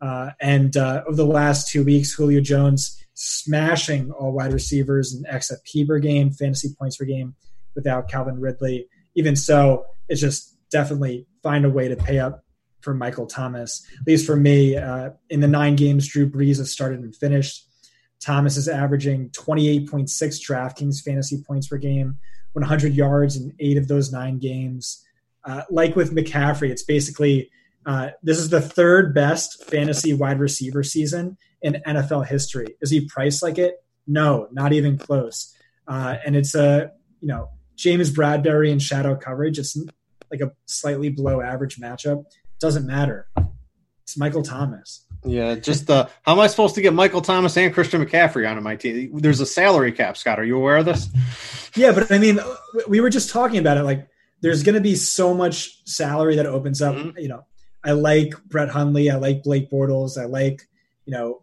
[0.00, 5.86] uh, and over the last two weeks, Julio Jones smashing all wide receivers and XFP
[5.86, 7.34] per game, fantasy points per game
[7.74, 8.88] without Calvin Ridley.
[9.14, 12.44] Even so, it's just definitely find a way to pay up
[12.80, 13.86] for Michael Thomas.
[14.00, 17.68] At least for me, uh, in the nine games Drew Brees has started and finished,
[18.20, 22.18] Thomas is averaging 28.6 DraftKings fantasy points per game,
[22.52, 25.04] 100 yards in eight of those nine games.
[25.44, 27.50] Uh, like with McCaffrey, it's basically
[27.84, 32.76] uh, this is the third best fantasy wide receiver season in NFL history.
[32.80, 33.76] Is he priced like it?
[34.06, 35.54] No, not even close.
[35.88, 39.58] Uh, and it's a you know James Bradberry in shadow coverage.
[39.58, 39.76] It's
[40.30, 42.24] like a slightly below average matchup.
[42.60, 43.28] Doesn't matter.
[44.02, 45.04] It's Michael Thomas.
[45.24, 48.60] Yeah, just uh, how am I supposed to get Michael Thomas and Christian McCaffrey onto
[48.60, 49.18] my team?
[49.18, 50.40] There's a salary cap, Scott.
[50.40, 51.08] Are you aware of this?
[51.76, 52.40] Yeah, but I mean,
[52.88, 53.84] we were just talking about it.
[53.84, 54.08] Like,
[54.40, 56.96] there's going to be so much salary that opens up.
[56.96, 57.18] Mm-hmm.
[57.18, 57.46] You know,
[57.84, 59.10] I like Brett Hundley.
[59.10, 60.20] I like Blake Bortles.
[60.20, 60.62] I like,
[61.06, 61.42] you know,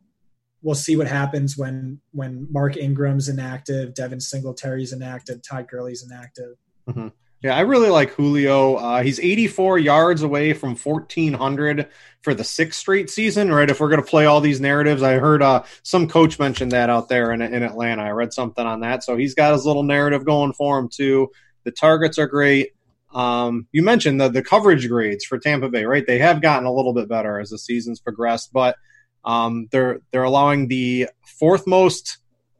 [0.61, 6.57] we'll see what happens when when Mark Ingram's inactive, Devin Singletary's inactive, Todd Gurley's inactive.
[6.89, 7.07] Mm-hmm.
[7.41, 8.75] Yeah, I really like Julio.
[8.75, 11.87] Uh, he's 84 yards away from 1400
[12.21, 13.49] for the sixth straight season.
[13.51, 16.69] Right, if we're going to play all these narratives, I heard uh, some coach mention
[16.69, 18.03] that out there in, in Atlanta.
[18.03, 21.29] I read something on that, so he's got his little narrative going for him too.
[21.63, 22.73] The targets are great.
[23.13, 26.05] Um, you mentioned the the coverage grades for Tampa Bay, right?
[26.05, 28.75] They have gotten a little bit better as the season's progressed, but
[29.23, 32.17] um, they're they're allowing the fourth most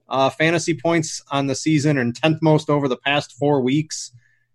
[0.08, 4.12] uh, fantasy points on the season and tenth most over the past four weeks.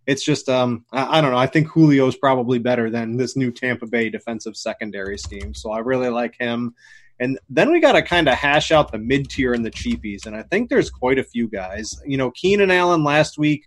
[0.06, 1.38] It's just um, I, I, don't know.
[1.38, 5.70] I think Julio is probably better than this new Tampa Bay defensive secondary scheme, so
[5.72, 6.74] I really like him.
[7.20, 10.26] And then we got to kind of hash out the mid tier and the cheapies,
[10.26, 12.00] and I think there's quite a few guys.
[12.04, 13.66] You know, Keenan Allen last week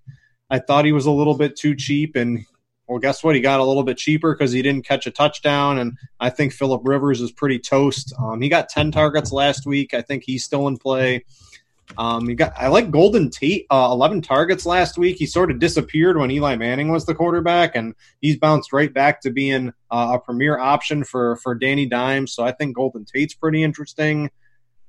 [0.49, 2.45] I thought he was a little bit too cheap, and
[2.87, 3.35] well, guess what?
[3.35, 6.53] He got a little bit cheaper because he didn't catch a touchdown, and I think
[6.53, 8.13] Philip Rivers is pretty toast.
[8.19, 9.93] Um, he got ten targets last week.
[9.93, 11.25] I think he's still in play.
[11.97, 15.17] Um, you got I like Golden Tate, uh, eleven targets last week.
[15.17, 19.21] He sort of disappeared when Eli Manning was the quarterback, and he's bounced right back
[19.21, 22.33] to being uh, a premier option for for Danny Dimes.
[22.33, 24.29] So I think Golden Tate's pretty interesting.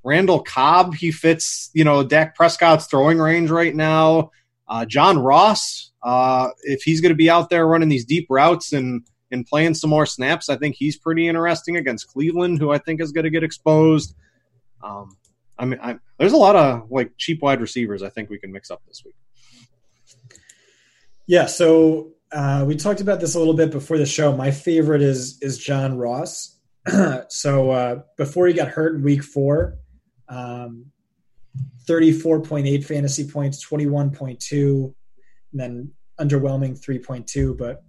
[0.02, 4.30] Randall Cobb, he fits you know Dak Prescott's throwing range right now.
[4.66, 8.72] Uh, John Ross, uh, if he's going to be out there running these deep routes
[8.72, 12.78] and and playing some more snaps, I think he's pretty interesting against Cleveland, who I
[12.78, 14.14] think is going to get exposed.
[14.82, 15.16] Um,
[15.58, 18.02] I mean, I, there's a lot of like cheap wide receivers.
[18.02, 19.14] I think we can mix up this week.
[21.26, 24.34] Yeah, so uh, we talked about this a little bit before the show.
[24.34, 26.58] My favorite is is John Ross.
[27.28, 29.76] so uh, before he got hurt in Week Four,
[30.28, 30.86] um,
[31.86, 34.94] 34.8 fantasy points, 21.2,
[35.52, 37.82] and then underwhelming 3.2, but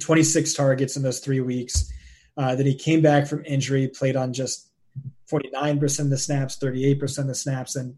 [0.00, 1.90] 26 targets in those three weeks.
[2.36, 4.67] Uh, then he came back from injury, played on just
[5.30, 7.96] 49% of the snaps, 38% of the snaps, and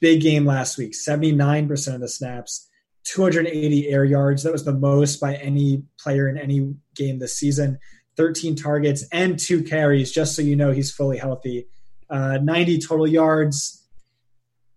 [0.00, 2.68] big game last week, 79% of the snaps,
[3.04, 4.42] 280 air yards.
[4.42, 7.78] That was the most by any player in any game this season.
[8.16, 11.66] 13 targets and two carries, just so you know he's fully healthy.
[12.10, 13.86] Uh, 90 total yards,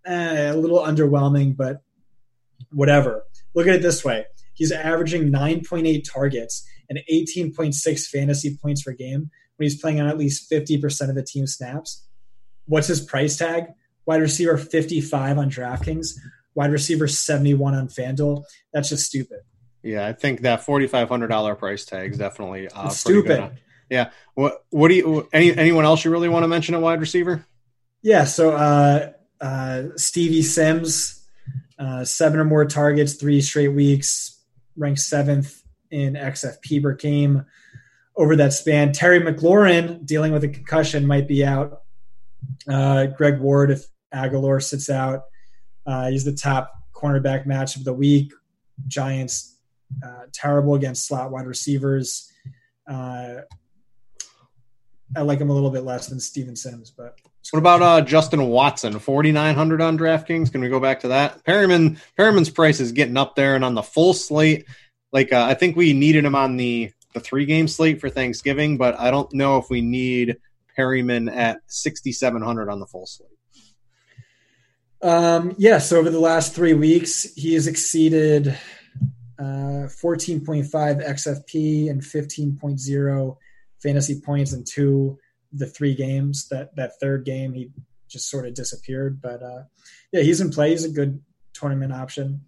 [0.06, 1.82] eh, a little underwhelming, but
[2.72, 3.24] whatever.
[3.54, 9.30] Look at it this way he's averaging 9.8 targets and 18.6 fantasy points per game
[9.58, 12.06] when he's playing on at least 50% of the team snaps.
[12.66, 13.68] What's his price tag?
[14.06, 16.18] Wide receiver 55 on DraftKings,
[16.54, 18.44] wide receiver 71 on FanDuel.
[18.74, 19.40] That's just stupid.
[19.86, 23.52] Yeah, I think that forty five hundred dollar price tag is definitely uh, stupid.
[23.88, 24.10] Yeah.
[24.34, 25.30] What What do you?
[25.32, 27.46] Any anyone else you really want to mention at wide receiver?
[28.02, 28.24] Yeah.
[28.24, 31.24] So uh, uh, Stevie Sims,
[31.78, 34.42] uh, seven or more targets, three straight weeks,
[34.76, 37.46] ranked seventh in XFP per game
[38.18, 38.92] over that span.
[38.92, 41.82] Terry McLaurin dealing with a concussion might be out.
[42.68, 45.24] Uh, Greg Ward, if Agholor sits out,
[45.86, 48.32] uh, he's the top cornerback match of the week.
[48.88, 49.58] Giants
[50.04, 52.32] uh, terrible against slot wide receivers.
[52.90, 53.42] Uh,
[55.16, 57.20] I like him a little bit less than Steven Sims, but
[57.52, 60.52] what about uh, Justin Watson, forty nine hundred on DraftKings?
[60.52, 61.44] Can we go back to that?
[61.44, 64.66] Perriman Perriman's price is getting up there, and on the full slate,
[65.14, 68.78] like uh, I think we needed him on the the three game slate for Thanksgiving,
[68.78, 70.38] but I don't know if we need
[70.78, 73.30] Perriman at sixty seven hundred on the full slate.
[75.02, 78.58] Um, yes, yeah, so over the last three weeks, he has exceeded
[79.40, 83.38] 14.5 XFP and 15.0
[83.82, 85.18] fantasy points in two
[85.54, 86.48] the three games.
[86.50, 87.72] That that third game he
[88.10, 89.22] just sort of disappeared.
[89.22, 89.64] But uh,
[90.12, 90.72] yeah, he's in play.
[90.72, 91.22] He's a good
[91.54, 92.42] tournament option.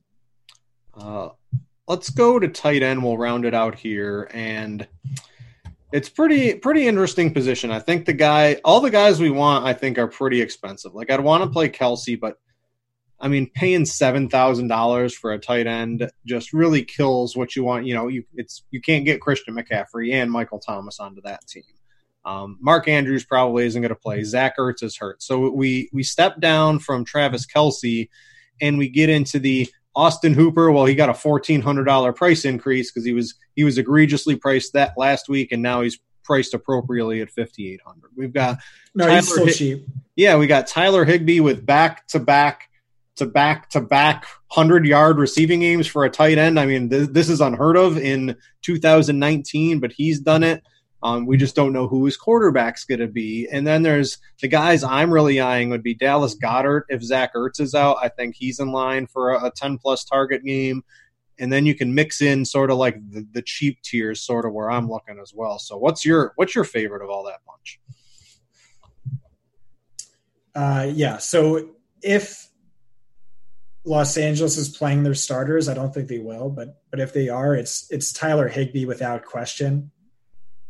[0.94, 1.30] Uh,
[1.88, 3.04] let's go to tight end.
[3.04, 4.88] We'll round it out here, and
[5.92, 7.72] it's pretty pretty interesting position.
[7.72, 10.94] I think the guy, all the guys we want, I think are pretty expensive.
[10.94, 12.38] Like I'd want to play Kelce, but
[13.20, 17.64] I mean, paying seven thousand dollars for a tight end just really kills what you
[17.64, 17.86] want.
[17.86, 21.64] You know, you it's you can't get Christian McCaffrey and Michael Thomas onto that team.
[22.26, 24.22] Um, Mark Andrews probably isn't going to play.
[24.24, 28.10] Zach Ertz is hurt, so we we step down from Travis Kelce,
[28.62, 30.72] and we get into the Austin Hooper.
[30.72, 34.36] Well, he got a fourteen hundred dollar price increase because he was he was egregiously
[34.36, 38.12] priced that last week, and now he's priced appropriately at fifty eight hundred.
[38.16, 38.60] We've got
[38.94, 39.88] no, Tyler he's so Hig- cheap.
[40.16, 42.70] Yeah, we got Tyler Higbee with back to back
[43.16, 46.60] to back to back 100 yard receiving games for a tight end.
[46.60, 50.64] I mean, th- this is unheard of in 2019, but he's done it.
[51.04, 53.48] Um, we just don't know who his quarterback's going to be.
[53.52, 56.84] And then there's the guys I'm really eyeing would be Dallas Goedert.
[56.90, 60.04] If Zach Ertz is out, I think he's in line for a, a 10 plus
[60.04, 60.84] target game.
[61.40, 64.54] And then you can mix in sort of like the, the cheap tiers, sort of
[64.54, 65.60] where I'm looking as well.
[65.60, 67.80] So what's your what's your favorite of all that bunch?
[70.56, 71.18] Uh, yeah.
[71.18, 72.48] So if
[73.88, 75.70] Los Angeles is playing their starters.
[75.70, 79.24] I don't think they will, but but if they are, it's it's Tyler Higbee without
[79.24, 79.92] question.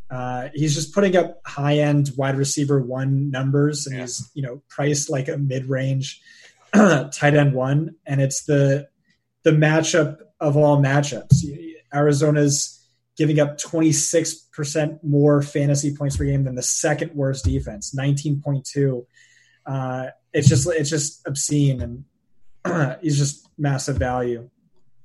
[0.10, 4.02] Uh, he's just putting up high end wide receiver one numbers, and yeah.
[4.02, 6.22] he's you know priced like a mid range
[6.74, 8.88] tight end one, and it's the
[9.44, 11.44] the matchup of all matchups.
[11.94, 12.78] Arizona's
[13.18, 19.06] giving up 26% more fantasy points per game than the second worst defense, 19.2.
[19.66, 24.50] Uh, it's just it's just obscene and he's just massive value.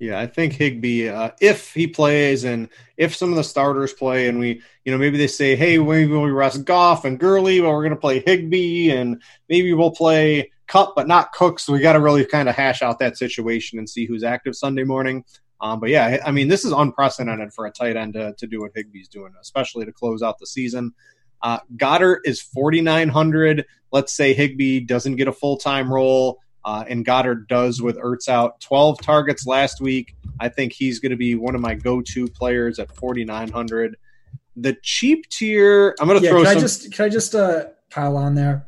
[0.02, 4.26] Yeah, I think Higbee, uh, if he plays and if some of the starters play,
[4.26, 7.68] and we, you know, maybe they say, hey, maybe we rest Goff and Gurley, but
[7.70, 11.60] we're going to play Higbee, and maybe we'll play Kupp, but not Cook.
[11.60, 14.56] So we got to really kind of hash out that situation and see who's active
[14.56, 15.24] Sunday morning.
[15.60, 18.60] Um, but yeah, I mean, this is unprecedented for a tight end to, to do
[18.62, 20.94] what Higbee's doing, especially to close out the season.
[21.42, 23.66] Uh, Goedert is 4,900.
[23.92, 28.28] Let's say Higbee doesn't get a full time role uh, and Goedert does with Ertz
[28.28, 28.60] out.
[28.60, 30.14] 12 targets last week.
[30.40, 33.96] I think he's going to be one of my go-to players at 4,900.
[34.56, 36.44] The cheap tier, I'm going to yeah, throw.
[36.44, 36.58] Can some...
[36.58, 38.66] I just can I just uh, pile on there?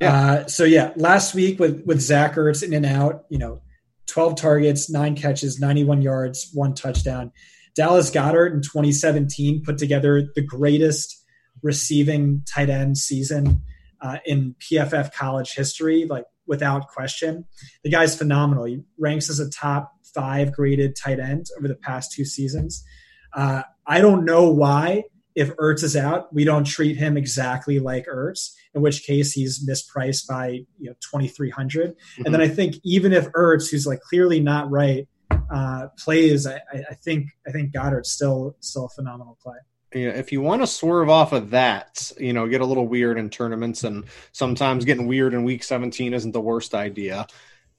[0.00, 0.14] Yeah.
[0.14, 3.62] Uh, so yeah, last week with with Zach Ertz in and out, you know,
[4.06, 7.30] 12 targets, nine catches, 91 yards, one touchdown.
[7.74, 11.24] Dallas Goedert in 2017 put together the greatest
[11.62, 13.62] receiving tight end season
[14.00, 16.04] uh, in PFF college history.
[16.04, 17.46] Like without question.
[17.82, 18.64] The guy's phenomenal.
[18.64, 22.84] He ranks as a top five graded tight end over the past two seasons.
[23.32, 28.04] Uh, I don't know why, if Ertz is out, we don't treat him exactly like
[28.04, 30.48] Ertz, in which case he's mispriced by
[30.78, 32.22] you know 2300 mm-hmm.
[32.26, 35.08] And then I think even if Ertz, who's like clearly not right,
[35.50, 39.56] uh, plays, I, I, think I think Goedert's still still a phenomenal play.
[39.92, 43.30] If you want to swerve off of that, you know, get a little weird in
[43.30, 47.26] tournaments, and sometimes getting weird in week 17 isn't the worst idea.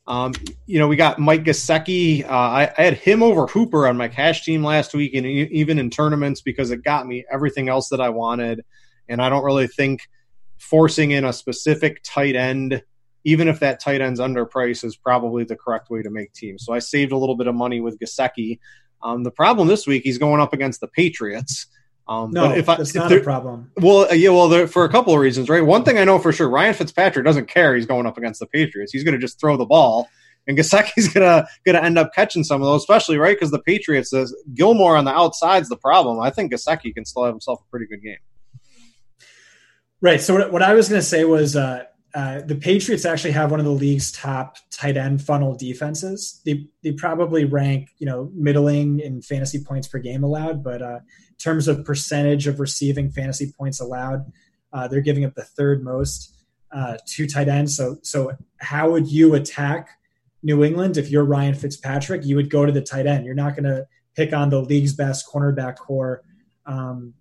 [0.05, 0.33] Um,
[0.65, 2.25] you know, we got Mike Gesicki.
[2.25, 5.79] Uh, I, I, had him over Hooper on my cash team last week, and even
[5.79, 8.65] in tournaments because it got me everything else that I wanted.
[9.07, 10.01] And I don't really think
[10.57, 12.83] forcing in a specific tight end,
[13.23, 16.65] even if that tight end's underpriced, is probably the correct way to make teams.
[16.65, 18.59] So I saved a little bit of money with Gesicki.
[19.01, 21.67] Um, the problem this week, he's going up against the Patriots.
[22.07, 23.71] Um, no, but if I, that's not a problem.
[23.77, 25.65] Well, uh, yeah, well, there, for a couple of reasons, right?
[25.65, 27.75] One thing I know for sure, Ryan Fitzpatrick doesn't care.
[27.75, 28.91] He's going up against the Patriots.
[28.91, 30.09] He's going to just throw the ball,
[30.45, 34.13] and Gesicki's gonna gonna end up catching some of those, especially right because the Patriots,
[34.13, 36.19] uh, Gilmore on the outside's the problem.
[36.19, 38.17] I think Gasecki can still have himself a pretty good game.
[40.01, 40.19] Right.
[40.19, 43.49] So what, what I was going to say was uh, uh, the Patriots actually have
[43.49, 46.41] one of the league's top tight end funnel defenses.
[46.45, 50.99] They they probably rank you know middling in fantasy points per game allowed, but uh,
[51.29, 54.31] in terms of percentage of receiving fantasy points allowed,
[54.71, 56.35] uh, they're giving up the third most
[56.71, 57.75] uh, to tight ends.
[57.75, 59.89] So so how would you attack
[60.43, 62.25] New England if you're Ryan Fitzpatrick?
[62.25, 63.25] You would go to the tight end.
[63.25, 66.21] You're not going to pick on the league's best cornerback core.
[66.67, 67.15] Um,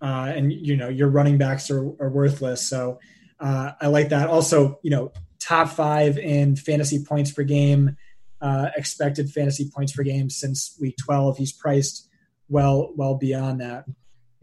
[0.00, 2.66] uh, and you know your running backs are, are worthless.
[2.66, 3.00] So
[3.38, 4.28] uh, I like that.
[4.28, 7.96] Also, you know, top five in fantasy points per game,
[8.40, 11.38] uh, expected fantasy points per game since week twelve.
[11.38, 12.08] He's priced
[12.48, 13.84] well well beyond that.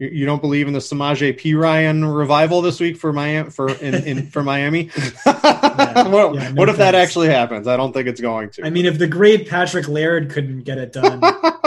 [0.00, 4.26] You don't believe in the Samaje Perine revival this week for Miami for in, in
[4.28, 4.90] for Miami?
[5.26, 7.66] yeah, what, yeah, no what if that actually happens?
[7.66, 8.64] I don't think it's going to.
[8.64, 11.20] I mean, if the great Patrick Laird couldn't get it done.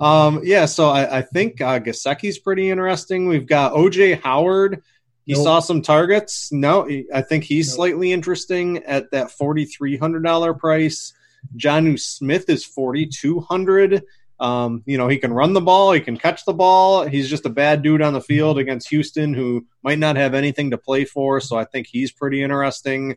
[0.00, 3.26] um, yeah, so I, I think uh, Gesicki's pretty interesting.
[3.26, 4.82] We've got OJ Howard.
[5.24, 5.44] He nope.
[5.44, 6.50] saw some targets.
[6.52, 7.76] No, I think he's nope.
[7.76, 11.12] slightly interesting at that forty three hundred dollar price.
[11.56, 14.04] Jonnu Smith is forty two hundred.
[14.40, 17.04] Um, you know, he can run the ball, he can catch the ball.
[17.06, 20.70] He's just a bad dude on the field against Houston, who might not have anything
[20.70, 21.40] to play for.
[21.40, 23.16] So I think he's pretty interesting.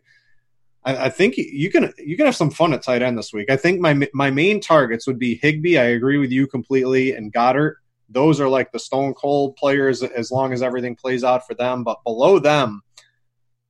[0.84, 3.50] I, I think you can you can have some fun at tight end this week.
[3.50, 5.78] I think my my main targets would be Higbee.
[5.78, 7.74] I agree with you completely, and Goedert.
[8.08, 11.82] Those are like the stone cold players as long as everything plays out for them.
[11.82, 12.82] But below them,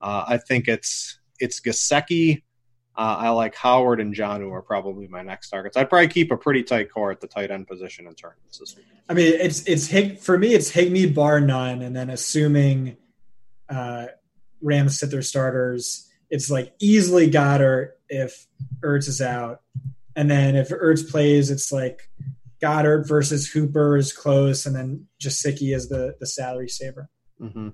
[0.00, 2.42] uh, I think it's it's Gesicki,
[2.94, 5.78] uh, I like Howard and Jonnu are probably my next targets.
[5.78, 8.76] I'd probably keep a pretty tight core at the tight end position in tournaments this
[8.76, 8.84] week.
[9.08, 10.52] I mean, it's it's Hig for me.
[10.52, 12.98] It's Higbee bar none, and then assuming
[13.70, 14.06] uh,
[14.60, 18.47] Rams sit their starters, it's like easily Goedert if
[18.80, 19.61] Ertz is out,
[20.16, 22.09] and then if Ertz plays, it's like
[22.61, 27.11] Goedert versus Hooper is close, and then Gesicki is the the salary saver.
[27.39, 27.68] Mm-hmm.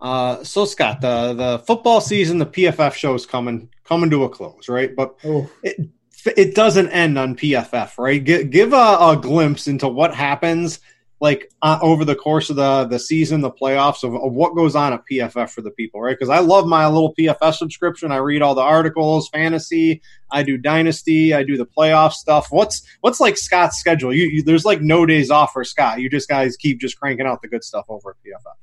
[0.00, 4.28] Uh, so Scott, the the football season, the PFF show is coming coming to a
[4.30, 4.96] close, right?
[4.96, 5.50] But oh.
[5.62, 5.90] it
[6.36, 8.24] it doesn't end on PFF, right?
[8.24, 10.80] Give, give a, a glimpse into what happens
[11.20, 14.76] like uh, over the course of the the season, the playoffs of, of what goes
[14.76, 16.16] on at PFF for the people, right?
[16.16, 18.12] Because I love my little PFF subscription.
[18.12, 20.00] I read all the articles, fantasy.
[20.30, 21.34] I do dynasty.
[21.34, 22.48] I do the playoff stuff.
[22.50, 24.14] What's what's like Scott's schedule?
[24.14, 26.00] You, you there's like no days off for Scott.
[26.00, 28.54] You just guys keep just cranking out the good stuff over at PFF.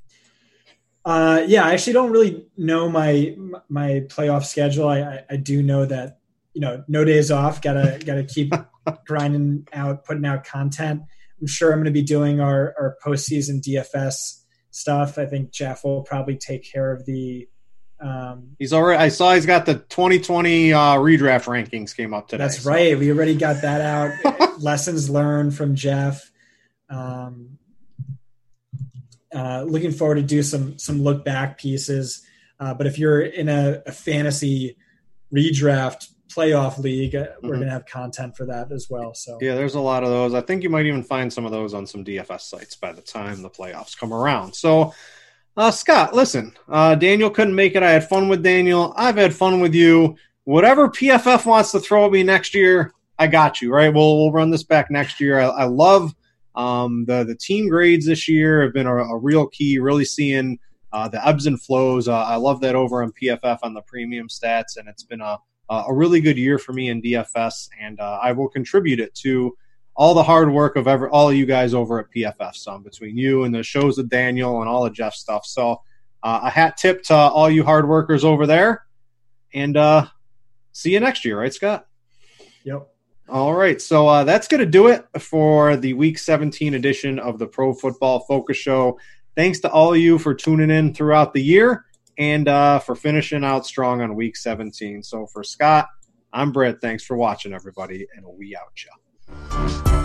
[1.05, 3.35] Uh, yeah, I actually don't really know my
[3.69, 4.87] my playoff schedule.
[4.87, 6.19] I, I, I do know that
[6.53, 7.61] you know no days off.
[7.61, 8.53] Gotta gotta keep
[9.05, 11.03] grinding out, putting out content.
[11.39, 15.17] I'm sure I'm going to be doing our our postseason DFS stuff.
[15.17, 17.47] I think Jeff will probably take care of the.
[17.99, 19.01] Um, he's already.
[19.01, 22.43] I saw he's got the 2020 uh, redraft rankings came up today.
[22.43, 22.69] That's so.
[22.69, 22.97] right.
[22.97, 24.59] We already got that out.
[24.59, 26.31] Lessons learned from Jeff.
[26.89, 27.57] Um,
[29.33, 32.25] uh, looking forward to do some some look back pieces.
[32.59, 34.77] Uh, but if you're in a, a fantasy
[35.33, 37.47] redraft playoff league, uh, we're mm-hmm.
[37.47, 39.13] going to have content for that as well.
[39.13, 40.33] So yeah, there's a lot of those.
[40.33, 43.01] I think you might even find some of those on some DFS sites by the
[43.01, 44.53] time the playoffs come around.
[44.53, 44.93] So.
[45.57, 47.81] Uh, Scott, listen, uh, Daniel couldn't make it.
[47.81, 48.93] I had fun with Daniel.
[48.97, 50.17] I've had fun with you.
[50.43, 53.71] Whatever PFF wants to throw at me next year, I got you.
[53.71, 53.93] Right?
[53.93, 55.39] We'll we'll run this back next year.
[55.39, 56.13] I, I love
[56.55, 59.79] um, the the team grades this year have been a, a real key.
[59.79, 60.59] Really seeing
[60.91, 62.07] uh, the ebbs and flows.
[62.07, 65.37] Uh, I love that over on PFF on the premium stats, and it's been a
[65.69, 69.57] a really good year for me in DFS, and uh, I will contribute it to
[69.95, 72.55] all the hard work of ever all of you guys over at PFF.
[72.55, 75.45] Some between you and the shows of Daniel and all of Jeff's stuff.
[75.45, 75.81] So
[76.21, 78.85] uh, a hat tip to all you hard workers over there,
[79.53, 80.07] and uh,
[80.71, 81.87] see you next year, right, Scott?
[82.63, 82.87] Yep.
[83.27, 87.39] All right, so uh, that's going to do it for the Week 17 edition of
[87.39, 88.99] the Pro Football Focus Show.
[89.35, 91.85] Thanks to all of you for tuning in throughout the year
[92.17, 95.03] and uh, for finishing out strong on Week 17.
[95.03, 95.87] So for Scott,
[96.33, 96.79] I'm Brit.
[96.81, 100.04] Thanks for watching, everybody, and we out, you.